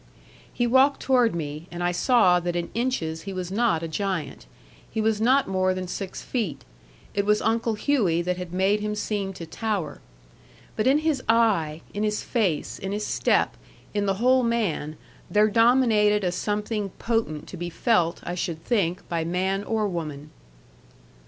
He 0.51 0.65
walked 0.65 0.99
toward 0.99 1.35
me, 1.35 1.67
and 1.69 1.83
I 1.83 1.91
saw 1.91 2.39
that 2.39 2.55
in 2.55 2.71
inches 2.73 3.21
he 3.21 3.33
was 3.33 3.51
not 3.51 3.83
a 3.83 3.87
giant. 3.87 4.47
He 4.89 4.99
was 4.99 5.21
not 5.21 5.47
more 5.47 5.75
than 5.75 5.87
six 5.87 6.23
feet. 6.23 6.63
It 7.13 7.23
was 7.23 7.39
Uncle 7.39 7.75
Hughey 7.75 8.23
that 8.23 8.35
had 8.37 8.51
made 8.51 8.79
him 8.79 8.95
seem 8.95 9.31
to 9.33 9.45
tower. 9.45 10.01
But 10.75 10.87
in 10.87 10.97
his 11.05 11.21
eye, 11.29 11.81
in 11.93 12.01
his 12.01 12.23
face, 12.23 12.79
in 12.79 12.91
his 12.93 13.05
step, 13.05 13.55
in 13.93 14.07
the 14.07 14.15
whole 14.15 14.41
man, 14.41 14.97
there 15.29 15.49
dominated 15.49 16.23
a 16.23 16.31
something 16.31 16.89
potent 16.97 17.45
to 17.49 17.55
be 17.57 17.69
felt, 17.69 18.21
I 18.23 18.33
should 18.33 18.63
think, 18.65 19.07
by 19.07 19.23
man 19.23 19.63
or 19.63 19.87
woman. 19.87 20.31